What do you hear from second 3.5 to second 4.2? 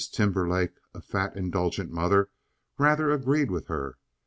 with her.